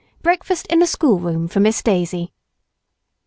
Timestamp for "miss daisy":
1.59-2.33